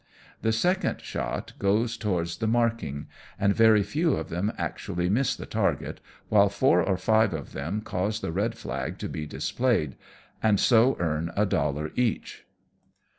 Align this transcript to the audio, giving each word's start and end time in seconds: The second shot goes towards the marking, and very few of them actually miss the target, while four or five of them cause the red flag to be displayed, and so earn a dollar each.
The 0.41 0.51
second 0.51 0.99
shot 1.01 1.53
goes 1.59 1.95
towards 1.95 2.37
the 2.37 2.47
marking, 2.47 3.05
and 3.39 3.53
very 3.55 3.83
few 3.83 4.15
of 4.15 4.29
them 4.29 4.51
actually 4.57 5.09
miss 5.09 5.35
the 5.35 5.45
target, 5.45 6.01
while 6.27 6.49
four 6.49 6.81
or 6.81 6.97
five 6.97 7.35
of 7.35 7.51
them 7.53 7.81
cause 7.81 8.19
the 8.19 8.31
red 8.31 8.55
flag 8.57 8.97
to 8.97 9.07
be 9.07 9.27
displayed, 9.27 9.95
and 10.41 10.59
so 10.59 10.97
earn 10.99 11.31
a 11.35 11.45
dollar 11.45 11.91
each. 11.93 12.47